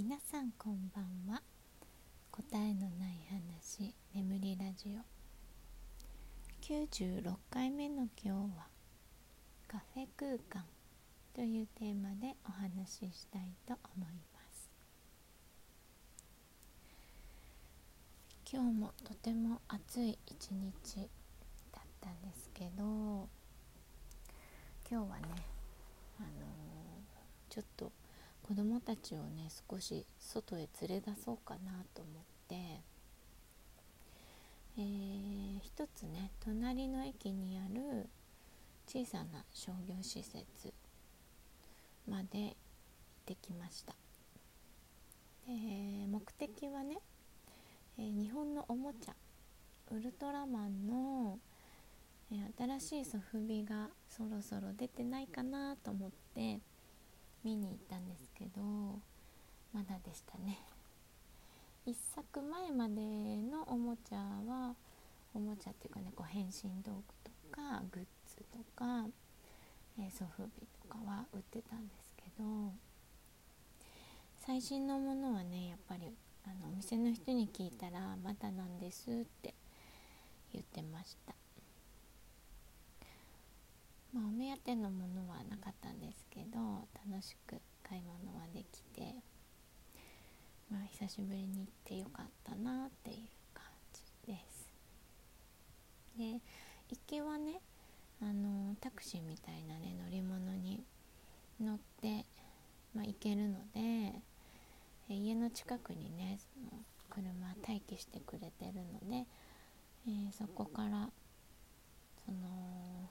[0.00, 1.42] 皆さんこんばんは。
[2.30, 5.00] 答えのない話眠りラジオ。
[6.64, 8.68] 96回目の今日は
[9.66, 10.64] カフェ空間
[11.34, 14.70] というテーマでお話ししたいと思います。
[18.52, 21.08] 今日もとても暑い一日
[21.72, 23.28] だったんですけど
[24.88, 25.24] 今日はね
[26.20, 27.90] あのー、ちょっと
[28.48, 32.54] 子どもたちをね少し外へ連れ出そうかなと思って、
[34.78, 38.08] えー、一つね隣の駅にある
[38.86, 40.72] 小さな商業施設
[42.08, 42.54] まで行っ
[43.26, 43.94] てきました、
[45.46, 46.96] えー、目的はね、
[47.98, 49.14] えー、日本のおもちゃ。
[49.90, 51.38] ウルトラマンの、
[52.30, 56.60] え新しいソフビがそろそろ出てないかなと思って。
[57.44, 58.60] 見に行ったんですけど
[59.72, 60.58] まだでしたね。
[61.86, 62.94] 1作前まで
[63.40, 64.74] のおもちゃは
[65.34, 69.06] おもちゃっていうかねこう変身道具とかグッズとか、
[69.98, 72.44] えー、ソフビとかは売ってたんですけど
[74.38, 76.12] 最新のものはねやっぱり
[76.44, 79.54] あのお店の人に聞いたらまだなんですって
[80.52, 81.34] 言ってました。
[84.14, 89.14] まあ、お目当てのものはなかったんですけど楽しく買い物はできて、
[90.70, 93.16] まあ、久しぶりに行ってよかったなっていう
[93.54, 94.68] 感じです。
[96.16, 96.40] で
[96.90, 97.60] 行きはね
[98.20, 100.82] あのタクシーみたいなね乗り物に
[101.60, 102.24] 乗って、
[102.94, 104.20] まあ、行けるので
[105.08, 109.26] 家の近くにねその車待機してくれてるので、
[110.06, 111.08] えー、そこから
[112.24, 113.08] その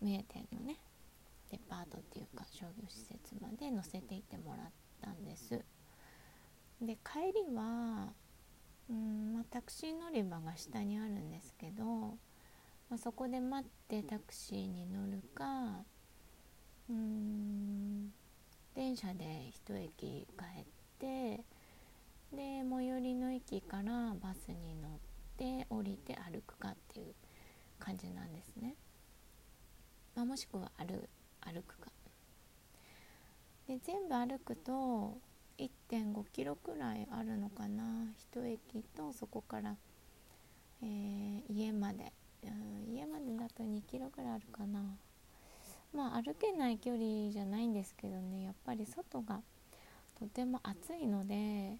[0.00, 0.78] 名店のね
[1.50, 4.66] デパートっていうか商業施設まで乗せていってもらっ
[5.00, 5.62] たんです
[6.80, 8.12] で帰りは
[8.88, 15.84] うん、まあ、タクシー乗り場が下にあるんですけど、まあ、そこで待ってタクシーに乗るか
[16.88, 18.10] うん
[18.74, 20.64] 電車で一駅帰っ
[20.98, 21.44] て
[22.32, 24.90] で最寄りの駅からバスに乗っ
[25.36, 27.14] て降りて歩くかっていう
[27.78, 28.74] 感じなんですね。
[30.26, 31.08] もしくは歩
[31.40, 31.90] 歩くか。
[33.68, 35.18] で全部歩くと
[35.58, 37.84] 1.5キロくらいあるのかな。
[38.18, 39.76] 一駅とそこから、
[40.82, 44.80] えー、家まで、うん、家までだと2キロくらいあるかな。
[45.94, 48.42] まあ歩けない距離じゃないんですけどね。
[48.42, 49.40] やっぱり外が
[50.18, 51.78] とても暑いので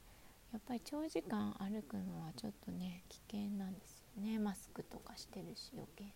[0.53, 4.39] やっぱり長時間歩くのはちょっとね危険なんですよね。
[4.39, 6.13] マスクとかしてるし余計ね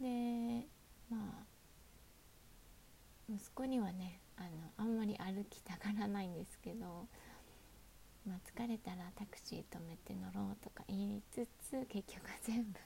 [0.00, 0.66] で
[1.10, 1.54] まあ
[3.32, 7.06] 息子にはねあのあんまり歩きたがらないんですけど、
[8.26, 12.78] まあ、疲れたらタクシー止めて乗ろうとか言いつつ結局全部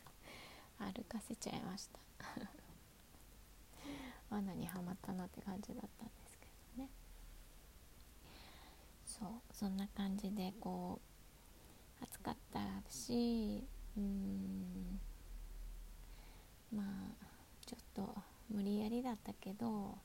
[0.79, 1.99] 歩かせちゃいました。
[4.31, 6.91] 罠にはまったなって感じだったんですけどね。
[9.05, 11.01] そうそんな感じでこ
[12.01, 12.61] う暑かった
[12.91, 13.67] し
[13.97, 15.01] うん
[16.73, 17.27] まあ
[17.67, 18.15] ちょっと
[18.59, 19.97] 無理やりだったけど、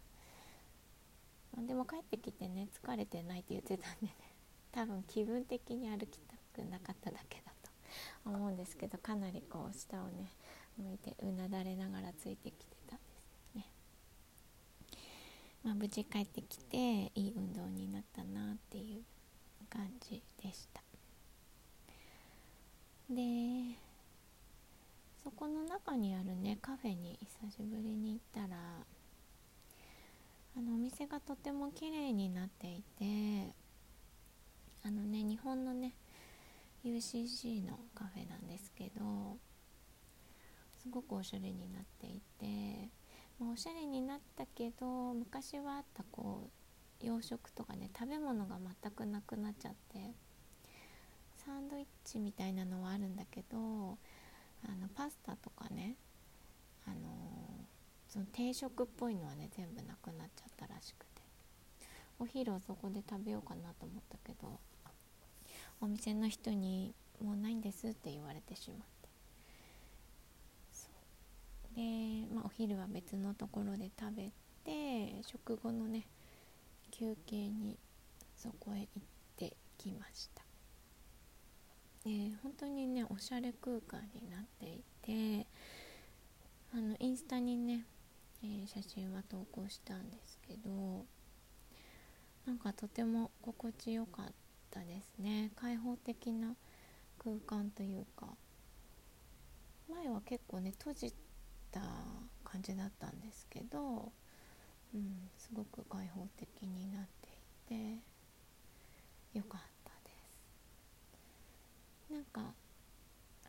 [1.58, 4.16] でも帰ってきてね疲れてないって言ってたんでね
[4.72, 10.32] 多分気分的に歩きたくなかっただけだと思うんですけどかなりこう下をね
[10.78, 13.66] 向いてうなだれながらついてきてたんですよね。
[15.64, 19.04] まあ、無事帰ってきていい運動になったなっていう
[19.68, 20.84] 感じでした。
[23.10, 23.78] で
[25.24, 28.58] そこの中にあるねカフェに久しぶりに行ったら
[30.56, 33.54] あのお店がとても綺麗になっていて
[34.86, 35.94] あのね日本のね
[36.84, 39.38] UCC のカフェなんですけど
[40.82, 42.90] すごくおしゃれになっていて、
[43.40, 46.50] まあ、おしゃれになったけど昔はあったこ
[47.02, 50.12] う洋食とかね食べ物が全くなくなっちゃって
[51.46, 53.98] サンドイッチみたいなのはあるんだけど
[54.68, 55.96] あのパスタとかね
[56.86, 61.14] あのー、その定食っぽいのはね全部なくなっちゃったらしくて。
[62.20, 64.60] お昼はそこで食べようかなと思ったけど
[65.82, 68.94] お店の人に「もうないんです」って言われてしまって。
[71.76, 74.32] で、まあ、お昼は別のところで食べ
[74.64, 76.08] て食後のね
[76.92, 77.80] 休憩に
[78.38, 79.04] そこへ行っ
[79.36, 80.43] てきました。
[82.06, 85.48] えー、本当にねおしゃれ空間になっていて
[86.74, 87.86] あのインスタにね
[88.46, 91.06] えー、写真は投稿したんですけど
[92.46, 94.26] なんかとても心地よかっ
[94.70, 95.52] たですね。
[95.56, 96.56] 開放的な
[97.18, 98.28] 空間というか
[99.90, 101.14] 前は結構ね閉じ
[101.72, 101.80] た
[102.44, 104.12] 感じだったんですけど、
[104.94, 107.06] うん、すごく開放的になっ
[107.68, 108.02] てい
[109.32, 110.12] てよかったで
[112.10, 112.54] すなんか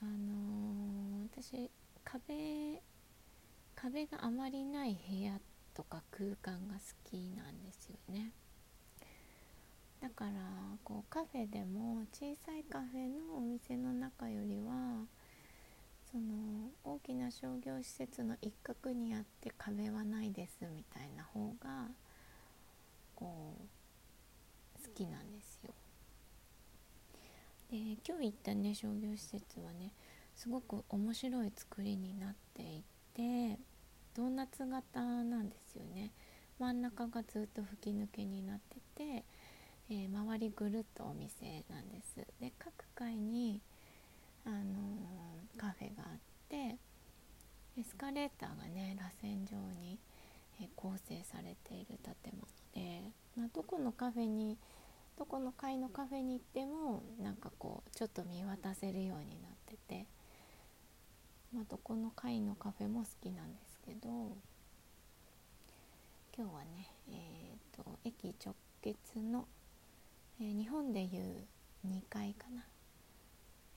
[0.00, 1.70] あの私
[2.04, 2.82] 壁
[3.76, 5.38] 壁があまりない部屋
[5.72, 8.32] とか空間が好きなんですよね
[10.00, 10.32] だから
[10.82, 15.06] こうカフェでも小さいカフェのお店の中よりは
[16.10, 21.88] その大きな商業施設の一角にあって壁はないですみたいな方が
[23.14, 23.56] こ
[24.76, 25.72] う好きなんですよ。
[27.70, 29.90] で今日行ったね商業施設はね
[30.34, 32.84] すごく面白い作りになってい
[33.14, 33.58] て
[34.14, 36.12] ドーナツ型なんですよね。
[36.58, 39.24] 真ん中がずっと吹き抜けになってて
[39.90, 43.60] えー、周りぐるっとお店なんですで各階に、
[44.46, 46.76] あのー、カフェがあって
[47.76, 49.98] エスカレーターがね螺旋状に、
[50.60, 54.56] えー、構成されている建物で、まあ、どこのカフェに
[55.18, 59.53] どこの階のカフェに行ってもなんかこうちょっと見渡せるようになって、
[61.54, 64.08] まあ、どこの階のカフェも好きなんですけど
[66.36, 69.46] 今日はね、えーと駅直結の
[70.40, 71.46] えー、日本でいう
[71.86, 72.64] 2階かな、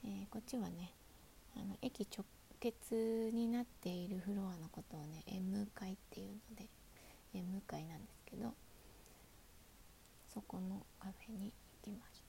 [0.04, 0.92] えー、こっちはね
[1.56, 2.24] あの駅直
[2.58, 6.66] 結になっているフロアのことをね M 階っていうので
[7.32, 8.54] M 階なんですけど
[10.34, 11.52] そこのカフェに
[11.84, 12.22] 行きまし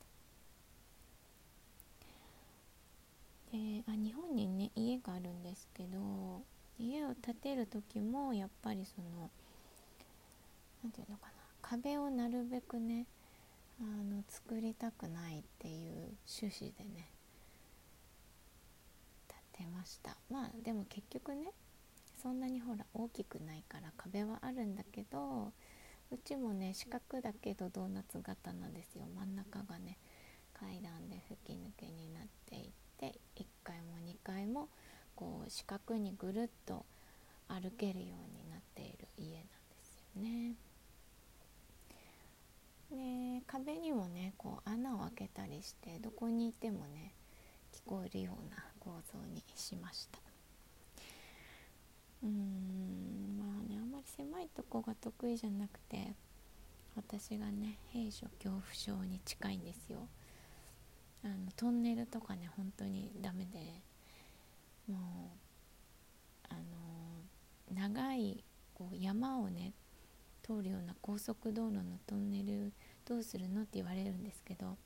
[3.51, 6.43] たであ日本にね家があるんですけど
[6.77, 9.29] 家を建てる時もやっぱりその
[10.83, 13.05] 何て言うのかな壁をなるべくね
[13.81, 17.07] あの作りたくないっていう趣旨でね
[19.53, 20.17] 建てました。
[20.29, 21.51] まあでも結局ね
[22.21, 25.53] そんなにほら大きくないから壁はあるんだけど
[26.11, 29.05] うちもね四角だけどドーナツ型なんですよ。
[29.15, 29.97] 真ん中がね
[30.53, 34.67] 階段で吹き抜けになっていて1階も2階も
[35.15, 36.85] こう四角にぐるっと
[37.49, 39.45] 歩けるようになっている家なんで
[39.83, 40.55] すよね。
[42.91, 47.13] で壁にもねこう穴を開けたりしてどこにいてもね
[47.71, 50.19] 聞こえるような構造にしました
[52.23, 56.13] うーんまあねあんまり狭いとこが得意じゃなくて
[56.95, 60.07] 私がね閉所恐怖症に近いんですよ
[61.23, 63.59] あのトンネルとかね本当にダメで
[64.91, 66.61] もうあの
[67.73, 68.43] 長い
[68.73, 69.73] こう山をね
[70.43, 72.73] 通るような高速道路のトンネル
[73.05, 74.77] どうするのって言われるんですけど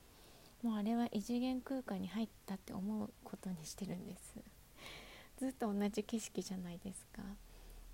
[0.62, 4.34] もうあれは異次元空間に入ったって思うことにしてるんです。
[5.36, 7.22] ずっと同じ景色じゃないですか。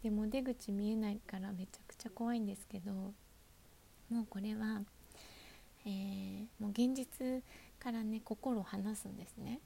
[0.03, 4.83] でも出口見えないからめちゃくちゃ怖いんですけどもうこれは、
[5.85, 7.43] えー、もう現実
[7.79, 9.61] からね心を離すんですね。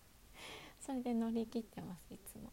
[0.80, 2.52] それで乗り切ってますいつも。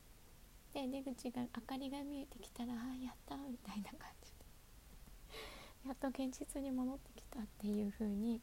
[0.88, 8.42] で出口が明かりが見えてきたらああやったみたいな感じで やっと現実に戻ってきたっていう風に、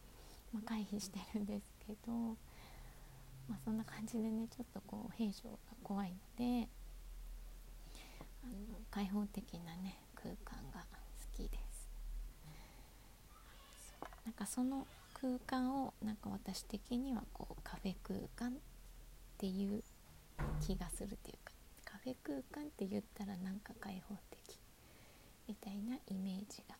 [0.52, 2.12] まあ、回避してるんですけど、
[3.46, 6.68] まあ、そんな感じでねちょっとこう閉所が怖いので
[8.42, 8.54] あの
[8.90, 10.86] 開放的なね空間が好
[11.36, 11.88] きです。
[14.24, 18.54] なんかその空間をなんか私的にはこうカフェ空間っ
[19.36, 19.82] ていう
[20.60, 21.49] 気がするっていうか
[22.02, 24.58] フェ空間って言ったらなんか開放的
[25.46, 26.74] みたいなイメージが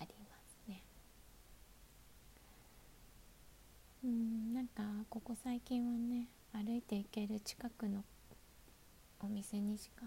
[0.00, 0.82] ありますね。
[4.04, 8.02] うんなんかここ最近はね歩いて行ける近くの
[9.20, 10.04] お店にしか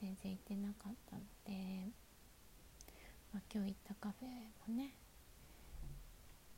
[0.00, 1.92] 全然行ってなかったので、
[3.32, 4.94] まあ、今日行ったカフェもね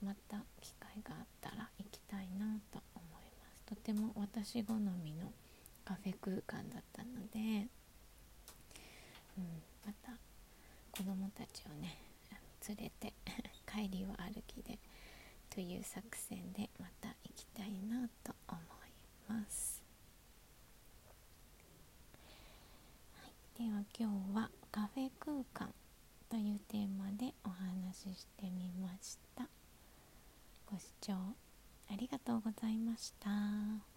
[0.02, 3.62] また機会があったら行きたいなと思います。
[3.66, 5.30] とても私好みの
[5.90, 7.66] カフェ空間だったので、
[9.37, 10.12] うん、また
[10.92, 11.99] 子供たちをね
[12.68, 13.12] 連れて
[13.66, 14.78] 帰りは歩きで
[15.49, 19.82] という作戦でまた行きたいなと思います、
[23.16, 23.26] は
[23.59, 25.75] い、では今日はカフェ空間
[26.28, 29.49] というテーマでお話ししてみました。
[30.66, 31.14] ご視聴
[31.88, 33.89] ありがとうございました。